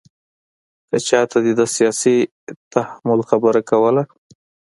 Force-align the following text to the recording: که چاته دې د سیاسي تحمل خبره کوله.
که 0.89 0.97
چاته 1.07 1.37
دې 1.45 1.53
د 1.59 1.61
سیاسي 1.75 2.17
تحمل 2.73 3.19
خبره 3.29 3.61
کوله. 3.69 4.03